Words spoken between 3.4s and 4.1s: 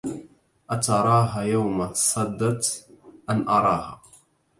أراها